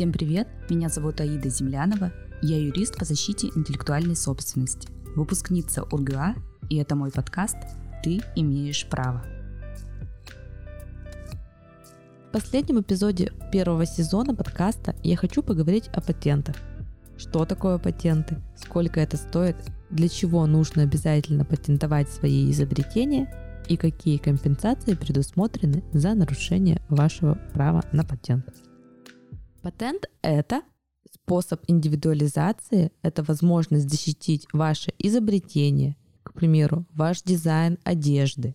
Всем 0.00 0.12
привет! 0.12 0.48
Меня 0.70 0.88
зовут 0.88 1.20
Аида 1.20 1.50
Землянова. 1.50 2.10
Я 2.40 2.58
юрист 2.58 2.96
по 2.96 3.04
защите 3.04 3.48
интеллектуальной 3.54 4.16
собственности, 4.16 4.88
выпускница 5.14 5.82
УрГА, 5.82 6.36
и 6.70 6.78
это 6.78 6.96
мой 6.96 7.10
подкаст 7.10 7.58
«Ты 8.02 8.22
имеешь 8.34 8.88
право». 8.88 9.22
В 12.28 12.32
последнем 12.32 12.80
эпизоде 12.80 13.30
первого 13.52 13.84
сезона 13.84 14.34
подкаста 14.34 14.96
я 15.02 15.18
хочу 15.18 15.42
поговорить 15.42 15.88
о 15.88 16.00
патентах. 16.00 16.56
Что 17.18 17.44
такое 17.44 17.76
патенты, 17.76 18.38
сколько 18.56 19.00
это 19.00 19.18
стоит, 19.18 19.56
для 19.90 20.08
чего 20.08 20.46
нужно 20.46 20.82
обязательно 20.84 21.44
патентовать 21.44 22.08
свои 22.08 22.50
изобретения 22.50 23.62
и 23.68 23.76
какие 23.76 24.16
компенсации 24.16 24.94
предусмотрены 24.94 25.84
за 25.92 26.14
нарушение 26.14 26.80
вашего 26.88 27.34
права 27.52 27.84
на 27.92 28.02
патент. 28.02 28.46
Патент— 29.62 30.08
это 30.22 30.62
способ 31.12 31.62
индивидуализации, 31.66 32.92
это 33.02 33.22
возможность 33.22 33.90
защитить 33.90 34.46
ваше 34.52 34.92
изобретение, 34.98 35.96
к 36.22 36.32
примеру, 36.32 36.86
ваш 36.94 37.22
дизайн 37.22 37.78
одежды. 37.84 38.54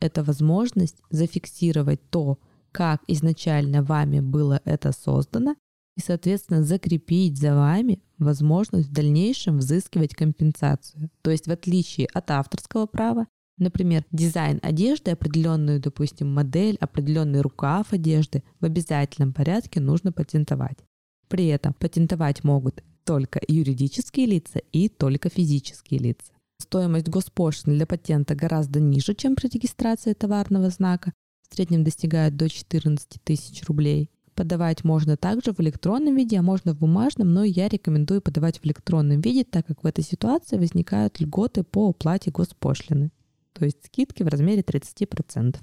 Это 0.00 0.22
возможность 0.22 0.96
зафиксировать 1.10 2.00
то, 2.10 2.38
как 2.72 3.02
изначально 3.06 3.82
вами 3.82 4.20
было 4.20 4.60
это 4.64 4.92
создано, 4.92 5.56
и, 5.96 6.00
соответственно, 6.00 6.62
закрепить 6.62 7.38
за 7.38 7.54
вами 7.54 8.02
возможность 8.18 8.88
в 8.88 8.92
дальнейшем 8.92 9.58
взыскивать 9.58 10.14
компенсацию. 10.14 11.10
То 11.22 11.30
есть 11.30 11.46
в 11.46 11.50
отличие 11.50 12.06
от 12.12 12.30
авторского 12.30 12.86
права, 12.86 13.26
Например, 13.58 14.04
дизайн 14.12 14.60
одежды, 14.62 15.12
определенную, 15.12 15.80
допустим, 15.80 16.32
модель, 16.32 16.76
определенный 16.78 17.40
рукав 17.40 17.92
одежды 17.92 18.42
в 18.60 18.66
обязательном 18.66 19.32
порядке 19.32 19.80
нужно 19.80 20.12
патентовать. 20.12 20.78
При 21.28 21.46
этом 21.46 21.72
патентовать 21.72 22.44
могут 22.44 22.84
только 23.04 23.40
юридические 23.48 24.26
лица 24.26 24.60
и 24.72 24.88
только 24.88 25.30
физические 25.30 26.00
лица. 26.00 26.32
Стоимость 26.60 27.08
госпошлины 27.08 27.76
для 27.76 27.86
патента 27.86 28.34
гораздо 28.34 28.80
ниже, 28.80 29.14
чем 29.14 29.36
при 29.36 29.48
регистрации 29.48 30.12
товарного 30.12 30.68
знака. 30.68 31.12
В 31.48 31.54
среднем 31.54 31.82
достигает 31.82 32.36
до 32.36 32.48
14 32.50 33.22
тысяч 33.24 33.64
рублей. 33.66 34.10
Подавать 34.34 34.84
можно 34.84 35.16
также 35.16 35.52
в 35.52 35.60
электронном 35.60 36.14
виде, 36.16 36.38
а 36.38 36.42
можно 36.42 36.74
в 36.74 36.78
бумажном, 36.78 37.32
но 37.32 37.42
я 37.44 37.68
рекомендую 37.68 38.20
подавать 38.20 38.58
в 38.58 38.66
электронном 38.66 39.22
виде, 39.22 39.44
так 39.44 39.66
как 39.66 39.82
в 39.82 39.86
этой 39.86 40.04
ситуации 40.04 40.58
возникают 40.58 41.20
льготы 41.20 41.62
по 41.62 41.88
уплате 41.88 42.30
госпошлины 42.30 43.10
то 43.58 43.64
есть 43.64 43.84
скидки 43.86 44.22
в 44.22 44.28
размере 44.28 44.62
30%. 44.62 45.56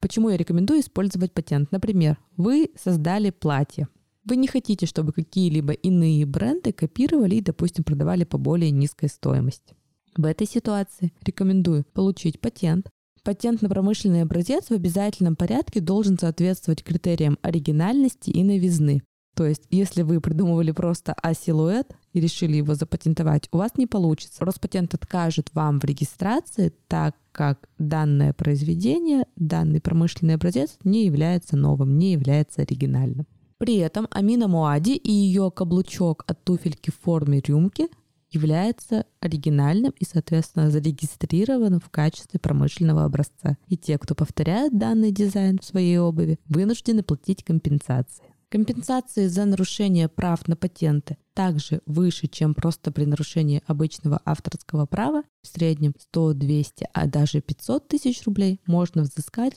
Почему 0.00 0.30
я 0.30 0.36
рекомендую 0.36 0.80
использовать 0.80 1.32
патент? 1.32 1.72
Например, 1.72 2.18
вы 2.36 2.70
создали 2.76 3.30
платье. 3.30 3.88
Вы 4.24 4.36
не 4.36 4.46
хотите, 4.46 4.86
чтобы 4.86 5.12
какие-либо 5.12 5.72
иные 5.72 6.24
бренды 6.26 6.72
копировали 6.72 7.36
и, 7.36 7.40
допустим, 7.40 7.84
продавали 7.84 8.24
по 8.24 8.38
более 8.38 8.70
низкой 8.70 9.08
стоимости. 9.08 9.74
В 10.16 10.24
этой 10.24 10.46
ситуации 10.46 11.12
рекомендую 11.22 11.84
получить 11.92 12.40
патент. 12.40 12.88
Патент 13.24 13.62
на 13.62 13.68
промышленный 13.68 14.22
образец 14.22 14.66
в 14.68 14.72
обязательном 14.72 15.34
порядке 15.34 15.80
должен 15.80 16.18
соответствовать 16.18 16.84
критериям 16.84 17.38
оригинальности 17.42 18.30
и 18.30 18.44
новизны. 18.44 19.02
То 19.34 19.44
есть, 19.44 19.64
если 19.70 20.02
вы 20.02 20.20
придумывали 20.20 20.70
просто 20.70 21.14
А-силуэт 21.20 21.96
и 22.16 22.20
решили 22.20 22.56
его 22.56 22.74
запатентовать, 22.74 23.46
у 23.52 23.58
вас 23.58 23.72
не 23.76 23.86
получится. 23.86 24.42
Роспатент 24.42 24.94
откажет 24.94 25.50
вам 25.52 25.78
в 25.78 25.84
регистрации, 25.84 26.72
так 26.88 27.14
как 27.30 27.68
данное 27.78 28.32
произведение, 28.32 29.26
данный 29.36 29.82
промышленный 29.82 30.36
образец 30.36 30.78
не 30.82 31.04
является 31.04 31.58
новым, 31.58 31.98
не 31.98 32.12
является 32.12 32.62
оригинальным. 32.62 33.26
При 33.58 33.76
этом 33.76 34.08
Амина 34.10 34.48
Муади 34.48 34.92
и 34.92 35.12
ее 35.12 35.50
каблучок 35.54 36.24
от 36.26 36.42
туфельки 36.42 36.90
в 36.90 36.98
форме 37.04 37.42
рюмки 37.46 37.88
является 38.30 39.04
оригинальным 39.20 39.92
и, 39.98 40.06
соответственно, 40.06 40.70
зарегистрированным 40.70 41.80
в 41.80 41.90
качестве 41.90 42.40
промышленного 42.40 43.04
образца. 43.04 43.58
И 43.68 43.76
те, 43.76 43.98
кто 43.98 44.14
повторяет 44.14 44.76
данный 44.76 45.12
дизайн 45.12 45.58
в 45.58 45.64
своей 45.66 45.98
обуви, 45.98 46.38
вынуждены 46.48 47.02
платить 47.02 47.44
компенсации. 47.44 48.24
Компенсации 48.48 49.26
за 49.26 49.44
нарушение 49.44 50.08
прав 50.08 50.46
на 50.46 50.54
патенты 50.54 51.16
также 51.34 51.80
выше, 51.84 52.28
чем 52.28 52.54
просто 52.54 52.92
при 52.92 53.04
нарушении 53.04 53.60
обычного 53.66 54.22
авторского 54.24 54.86
права, 54.86 55.24
в 55.42 55.48
среднем 55.48 55.94
100, 55.98 56.34
200, 56.34 56.88
а 56.92 57.06
даже 57.08 57.40
500 57.40 57.88
тысяч 57.88 58.24
рублей 58.24 58.60
можно 58.66 59.02
взыскать. 59.02 59.54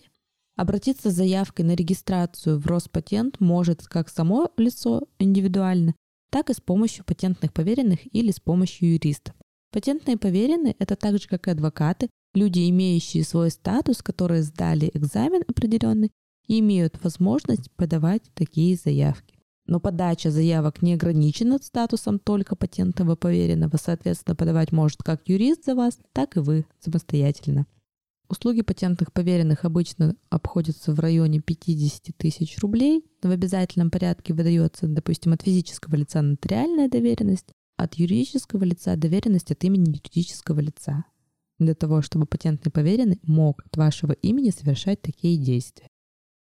Обратиться 0.56 1.12
с 1.12 1.14
заявкой 1.14 1.66
на 1.66 1.76
регистрацию 1.76 2.58
в 2.58 2.66
Роспатент 2.66 3.40
может 3.40 3.86
как 3.88 4.10
само 4.10 4.52
лицо 4.58 5.04
индивидуально, 5.20 5.94
так 6.32 6.50
и 6.50 6.54
с 6.54 6.60
помощью 6.60 7.06
патентных 7.06 7.54
поверенных 7.54 8.00
или 8.14 8.32
с 8.32 8.40
помощью 8.40 8.94
юристов. 8.94 9.36
Патентные 9.72 10.18
поверенные– 10.18 10.76
это 10.80 10.96
так 10.96 11.20
же, 11.20 11.28
как 11.28 11.48
и 11.48 11.52
адвокаты, 11.52 12.10
люди, 12.34 12.68
имеющие 12.70 13.24
свой 13.24 13.52
статус, 13.52 14.02
которые 14.02 14.42
сдали 14.42 14.90
экзамен 14.96 15.44
определенный 15.48 16.10
имеют 16.58 17.02
возможность 17.04 17.70
подавать 17.72 18.24
такие 18.34 18.76
заявки. 18.76 19.38
Но 19.68 19.80
подача 19.80 20.32
заявок 20.32 20.82
не 20.82 20.96
ограничена 20.96 21.60
статусом 21.62 22.18
только 22.18 22.56
патентного 22.56 23.16
поверенного, 23.16 23.78
соответственно, 23.78 24.36
подавать 24.36 24.72
может 24.72 25.04
как 25.04 25.22
юрист 25.28 25.66
за 25.66 25.76
вас, 25.76 26.00
так 26.12 26.38
и 26.38 26.40
вы 26.40 26.66
самостоятельно. 26.80 27.68
Услуги 28.30 28.62
патентных 28.62 29.14
поверенных 29.14 29.66
обычно 29.66 30.16
обходятся 30.30 30.92
в 30.94 31.00
районе 31.00 31.40
50 31.40 32.16
тысяч 32.18 32.58
рублей. 32.60 33.04
В 33.22 33.30
обязательном 33.30 33.92
порядке 33.92 34.34
выдается, 34.34 34.88
допустим, 34.88 35.34
от 35.34 35.44
физического 35.44 35.96
лица 35.96 36.22
нотариальная 36.22 36.90
доверенность, 36.90 37.48
от 37.78 37.96
юридического 37.96 38.64
лица 38.64 38.96
доверенность 38.96 39.52
от 39.52 39.64
имени 39.64 39.90
юридического 39.90 40.60
лица 40.60 41.06
для 41.60 41.76
того, 41.76 42.02
чтобы 42.02 42.26
патентный 42.26 42.72
поверенный 42.72 43.20
мог 43.24 43.62
от 43.66 43.78
вашего 43.78 44.14
имени 44.14 44.50
совершать 44.50 45.02
такие 45.02 45.38
действия. 45.38 45.88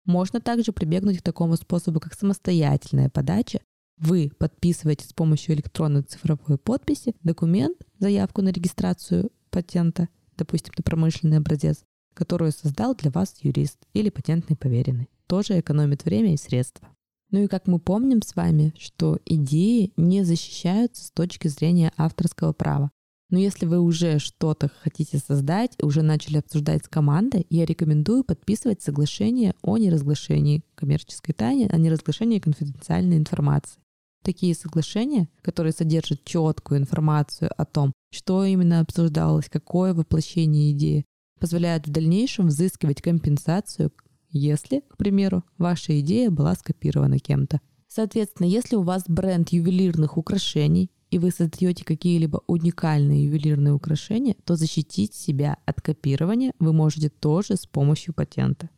Можно 0.08 0.40
также 0.40 0.72
прибегнуть 0.72 1.20
к 1.20 1.22
такому 1.22 1.58
способу, 1.58 2.00
как 2.00 2.14
самостоятельная 2.14 3.10
подача. 3.10 3.60
Вы 3.98 4.32
подписываете 4.40 5.06
с 5.06 5.12
помощью 5.12 5.54
электронной 5.54 6.02
цифровой 6.02 6.58
подписи 6.58 7.14
документ, 7.24 7.78
заявку 8.00 8.42
на 8.42 8.50
регистрацию 8.50 9.32
патента, 9.50 10.08
допустим, 10.38 10.74
на 10.78 10.84
промышленный 10.84 11.38
образец, 11.38 11.84
которую 12.14 12.54
создал 12.54 12.96
для 12.96 13.12
вас 13.12 13.36
юрист 13.42 13.80
или 13.94 14.10
патентный 14.10 14.56
поверенный. 14.56 15.10
Тоже 15.28 15.60
экономит 15.60 16.06
время 16.06 16.34
и 16.34 16.38
средства. 16.38 16.88
Ну 17.32 17.44
и 17.44 17.48
как 17.48 17.68
мы 17.68 17.78
помним 17.78 18.22
с 18.22 18.34
вами, 18.34 18.74
что 18.80 19.20
идеи 19.26 19.92
не 19.98 20.24
защищаются 20.24 21.04
с 21.04 21.12
точки 21.12 21.50
зрения 21.50 21.92
авторского 21.98 22.54
права. 22.54 22.92
Но 23.30 23.40
если 23.40 23.66
вы 23.66 23.80
уже 23.80 24.20
что-то 24.20 24.72
хотите 24.82 25.18
создать, 25.18 25.74
уже 25.82 26.02
начали 26.02 26.38
обсуждать 26.38 26.86
с 26.86 26.88
командой, 26.88 27.46
я 27.50 27.66
рекомендую 27.66 28.24
подписывать 28.24 28.82
соглашение 28.82 29.54
о 29.62 29.78
неразглашении 29.78 30.64
коммерческой 30.76 31.34
тайны, 31.34 31.68
о 31.70 31.78
неразглашении 31.78 32.40
конфиденциальной 32.40 33.18
информации. 33.18 33.82
Такие 34.24 34.56
соглашения, 34.56 35.28
которые 35.42 35.74
содержат 35.74 36.24
четкую 36.24 36.80
информацию 36.80 37.52
о 37.58 37.66
том, 37.66 37.92
что 38.12 38.46
именно 38.46 38.80
обсуждалось, 38.80 39.50
какое 39.50 39.94
воплощение 39.94 40.72
идеи, 40.72 41.06
позволяют 41.40 41.88
в 41.88 41.92
дальнейшем 41.92 42.48
взыскивать 42.48 43.02
компенсацию, 43.02 43.92
если, 44.30 44.82
к 44.90 44.98
примеру, 44.98 45.44
ваша 45.58 46.00
идея 46.00 46.30
была 46.30 46.56
скопирована 46.56 47.20
кем-то. 47.20 47.60
Соответственно, 47.88 48.48
если 48.48 48.76
у 48.76 48.82
вас 48.82 49.04
бренд 49.08 49.50
ювелирных 49.50 50.18
украшений, 50.18 50.92
и 51.18 51.20
вы 51.20 51.32
создаете 51.32 51.84
какие-либо 51.84 52.44
уникальные 52.46 53.26
ювелирные 53.26 53.74
украшения, 53.74 54.36
то 54.46 54.56
защитить 54.56 55.16
себя 55.16 55.58
от 55.66 55.82
копирования 55.82 56.54
вы 56.60 56.74
можете 56.74 57.10
тоже 57.10 57.56
с 57.56 57.66
помощью 57.66 58.14
патента. 58.14 58.70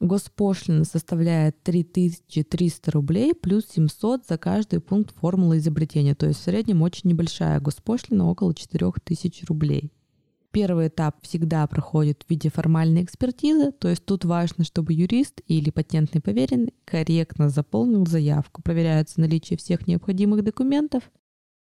Госпошлина 0.00 0.84
составляет 0.84 1.62
3300 1.64 2.90
рублей 2.92 3.34
плюс 3.34 3.66
700 3.68 4.26
за 4.26 4.38
каждый 4.38 4.80
пункт 4.80 5.14
формулы 5.14 5.58
изобретения, 5.58 6.14
то 6.14 6.26
есть 6.26 6.40
в 6.40 6.44
среднем 6.44 6.82
очень 6.82 7.10
небольшая 7.10 7.60
госпошлина, 7.60 8.30
около 8.30 8.54
4000 8.54 9.44
рублей. 9.46 9.92
Первый 10.50 10.88
этап 10.88 11.16
всегда 11.20 11.66
проходит 11.66 12.24
в 12.26 12.30
виде 12.30 12.48
формальной 12.48 13.02
экспертизы, 13.02 13.72
то 13.72 13.88
есть 13.88 14.06
тут 14.06 14.24
важно, 14.24 14.64
чтобы 14.64 14.94
юрист 14.94 15.42
или 15.46 15.68
патентный 15.68 16.22
поверенный 16.22 16.72
корректно 16.86 17.50
заполнил 17.50 18.06
заявку, 18.06 18.62
проверяется 18.62 19.20
наличие 19.20 19.58
всех 19.58 19.86
необходимых 19.86 20.42
документов, 20.42 21.02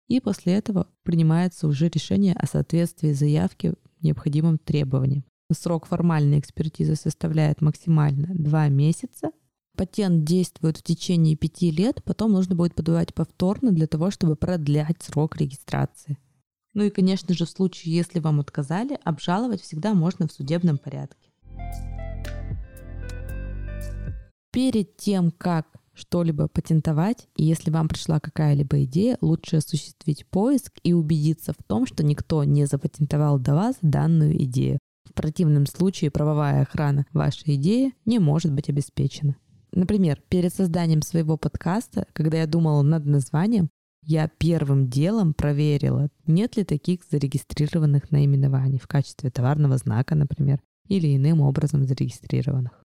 и 0.08 0.20
после 0.20 0.54
этого 0.54 0.88
принимается 1.02 1.66
уже 1.66 1.88
решение 1.88 2.34
о 2.34 2.46
соответствии 2.46 3.12
заявки 3.12 3.74
необходимым 4.00 4.58
требованиям. 4.58 5.24
Срок 5.52 5.86
формальной 5.86 6.38
экспертизы 6.38 6.96
составляет 6.96 7.60
максимально 7.60 8.28
2 8.34 8.68
месяца. 8.68 9.30
Патент 9.76 10.24
действует 10.24 10.78
в 10.78 10.82
течение 10.82 11.36
5 11.36 11.62
лет, 11.72 12.02
потом 12.04 12.32
нужно 12.32 12.54
будет 12.54 12.74
подавать 12.74 13.12
повторно 13.14 13.72
для 13.72 13.86
того, 13.86 14.10
чтобы 14.10 14.36
продлять 14.36 15.02
срок 15.02 15.36
регистрации. 15.36 16.18
Ну 16.74 16.84
и, 16.84 16.90
конечно 16.90 17.34
же, 17.34 17.44
в 17.44 17.50
случае, 17.50 17.94
если 17.94 18.18
вам 18.18 18.40
отказали, 18.40 18.98
обжаловать 19.04 19.60
всегда 19.60 19.94
можно 19.94 20.26
в 20.26 20.32
судебном 20.32 20.78
порядке. 20.78 21.30
Перед 24.50 24.96
тем, 24.96 25.30
как 25.30 25.66
что-либо 25.94 26.48
патентовать, 26.48 27.28
и 27.36 27.44
если 27.44 27.70
вам 27.70 27.88
пришла 27.88 28.20
какая-либо 28.20 28.84
идея, 28.84 29.16
лучше 29.20 29.56
осуществить 29.56 30.26
поиск 30.28 30.72
и 30.82 30.92
убедиться 30.92 31.52
в 31.52 31.62
том, 31.66 31.86
что 31.86 32.04
никто 32.04 32.44
не 32.44 32.66
запатентовал 32.66 33.38
до 33.38 33.54
вас 33.54 33.76
данную 33.82 34.42
идею. 34.44 34.78
В 35.04 35.12
противном 35.14 35.66
случае 35.66 36.10
правовая 36.10 36.62
охрана 36.62 37.06
вашей 37.12 37.54
идеи 37.54 37.92
не 38.04 38.18
может 38.18 38.52
быть 38.52 38.68
обеспечена. 38.68 39.36
Например, 39.72 40.20
перед 40.28 40.54
созданием 40.54 41.02
своего 41.02 41.36
подкаста, 41.36 42.06
когда 42.12 42.38
я 42.38 42.46
думала 42.46 42.82
над 42.82 43.06
названием, 43.06 43.70
я 44.02 44.28
первым 44.28 44.88
делом 44.88 45.34
проверила, 45.34 46.08
нет 46.26 46.56
ли 46.56 46.64
таких 46.64 47.00
зарегистрированных 47.10 48.10
наименований 48.10 48.78
в 48.78 48.86
качестве 48.86 49.30
товарного 49.30 49.78
знака, 49.78 50.14
например, 50.14 50.60
или 50.88 51.16
иным 51.16 51.40
образом 51.40 51.84
зарегистрированных. 51.84 52.83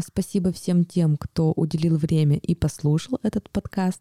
Спасибо 0.00 0.52
всем 0.52 0.84
тем, 0.84 1.16
кто 1.16 1.52
уделил 1.52 1.96
время 1.96 2.36
и 2.36 2.54
послушал 2.54 3.18
этот 3.22 3.50
подкаст. 3.50 4.00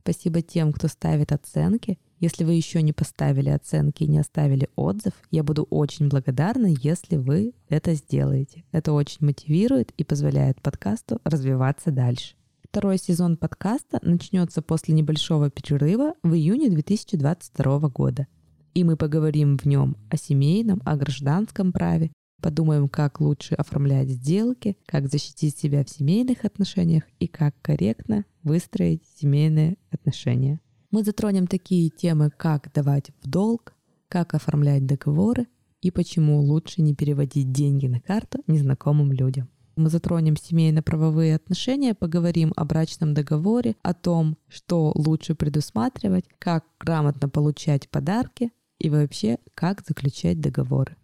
Спасибо 0.00 0.42
тем, 0.42 0.72
кто 0.72 0.88
ставит 0.88 1.32
оценки. 1.32 1.98
Если 2.18 2.44
вы 2.44 2.54
еще 2.54 2.80
не 2.80 2.92
поставили 2.92 3.50
оценки 3.50 4.04
и 4.04 4.08
не 4.08 4.18
оставили 4.18 4.68
отзыв, 4.76 5.12
я 5.30 5.42
буду 5.42 5.64
очень 5.64 6.08
благодарна, 6.08 6.66
если 6.80 7.16
вы 7.16 7.54
это 7.68 7.94
сделаете. 7.94 8.64
Это 8.72 8.92
очень 8.92 9.18
мотивирует 9.20 9.92
и 9.96 10.04
позволяет 10.04 10.62
подкасту 10.62 11.20
развиваться 11.24 11.90
дальше. 11.90 12.34
Второй 12.62 12.98
сезон 12.98 13.36
подкаста 13.36 13.98
начнется 14.02 14.62
после 14.62 14.94
небольшого 14.94 15.50
перерыва 15.50 16.14
в 16.22 16.34
июне 16.34 16.70
2022 16.70 17.88
года. 17.88 18.26
И 18.74 18.84
мы 18.84 18.96
поговорим 18.96 19.56
в 19.56 19.64
нем 19.64 19.96
о 20.10 20.16
семейном, 20.16 20.82
о 20.84 20.96
гражданском 20.96 21.72
праве, 21.72 22.12
подумаем, 22.40 22.88
как 22.88 23.20
лучше 23.20 23.54
оформлять 23.54 24.08
сделки, 24.08 24.76
как 24.86 25.08
защитить 25.08 25.56
себя 25.56 25.84
в 25.84 25.90
семейных 25.90 26.44
отношениях 26.44 27.04
и 27.18 27.26
как 27.26 27.54
корректно 27.62 28.24
выстроить 28.42 29.02
семейные 29.20 29.76
отношения. 29.90 30.60
Мы 30.90 31.02
затронем 31.02 31.46
такие 31.46 31.90
темы, 31.90 32.30
как 32.36 32.72
давать 32.72 33.10
в 33.22 33.28
долг, 33.28 33.74
как 34.08 34.34
оформлять 34.34 34.86
договоры 34.86 35.46
и 35.82 35.90
почему 35.90 36.40
лучше 36.40 36.82
не 36.82 36.94
переводить 36.94 37.52
деньги 37.52 37.86
на 37.86 38.00
карту 38.00 38.38
незнакомым 38.46 39.12
людям. 39.12 39.48
Мы 39.76 39.90
затронем 39.90 40.36
семейно-правовые 40.36 41.34
отношения, 41.34 41.94
поговорим 41.94 42.54
о 42.56 42.64
брачном 42.64 43.12
договоре, 43.12 43.76
о 43.82 43.92
том, 43.92 44.38
что 44.48 44.90
лучше 44.94 45.34
предусматривать, 45.34 46.24
как 46.38 46.64
грамотно 46.80 47.28
получать 47.28 47.90
подарки 47.90 48.52
и 48.78 48.88
вообще, 48.88 49.38
как 49.54 49.84
заключать 49.86 50.40
договоры. 50.40 50.96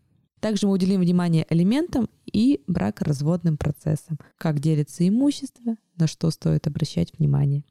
Также 0.42 0.66
мы 0.66 0.72
уделим 0.72 1.00
внимание 1.00 1.46
элементам 1.50 2.08
и 2.26 2.64
бракоразводным 2.66 3.56
процессам, 3.56 4.18
как 4.38 4.58
делится 4.58 5.06
имущество, 5.06 5.76
на 5.96 6.08
что 6.08 6.32
стоит 6.32 6.66
обращать 6.66 7.16
внимание. 7.16 7.62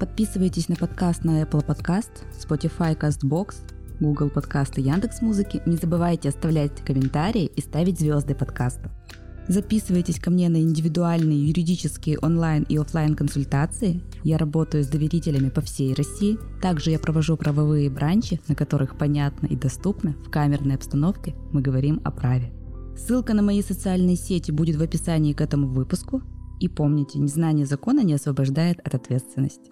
Подписывайтесь 0.00 0.70
на 0.70 0.76
подкаст 0.76 1.24
на 1.24 1.42
Apple 1.42 1.66
Podcast, 1.66 2.24
Spotify, 2.32 2.98
CastBox, 2.98 3.54
Google 4.00 4.30
подкасты, 4.30 4.80
Яндекс 4.80 5.20
Музыки. 5.20 5.62
Не 5.66 5.76
забывайте 5.76 6.30
оставлять 6.30 6.82
комментарии 6.82 7.44
и 7.44 7.60
ставить 7.60 8.00
звезды 8.00 8.34
подкаста. 8.34 8.90
Записывайтесь 9.52 10.18
ко 10.18 10.30
мне 10.30 10.48
на 10.48 10.62
индивидуальные 10.62 11.46
юридические 11.48 12.18
онлайн 12.20 12.62
и 12.70 12.78
офлайн 12.78 13.14
консультации. 13.14 14.00
Я 14.24 14.38
работаю 14.38 14.82
с 14.82 14.86
доверителями 14.86 15.50
по 15.50 15.60
всей 15.60 15.92
России. 15.92 16.38
Также 16.62 16.90
я 16.90 16.98
провожу 16.98 17.36
правовые 17.36 17.90
бранчи, 17.90 18.40
на 18.48 18.54
которых 18.54 18.96
понятно 18.96 19.46
и 19.46 19.54
доступно 19.54 20.14
в 20.24 20.30
камерной 20.30 20.76
обстановке 20.76 21.34
мы 21.52 21.60
говорим 21.60 22.00
о 22.02 22.10
праве. 22.10 22.50
Ссылка 22.96 23.34
на 23.34 23.42
мои 23.42 23.60
социальные 23.60 24.16
сети 24.16 24.50
будет 24.50 24.76
в 24.76 24.82
описании 24.82 25.34
к 25.34 25.42
этому 25.42 25.68
выпуску. 25.68 26.22
И 26.58 26.68
помните, 26.68 27.18
незнание 27.18 27.66
закона 27.66 28.02
не 28.02 28.14
освобождает 28.14 28.80
от 28.80 28.94
ответственности. 28.94 29.70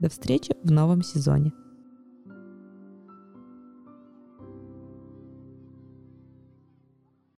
До 0.00 0.08
встречи 0.08 0.54
в 0.64 0.70
новом 0.70 1.02
сезоне. 1.02 1.52